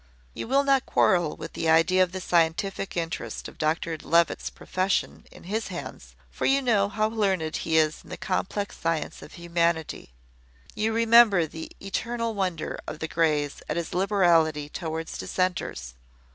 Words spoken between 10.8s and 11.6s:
remember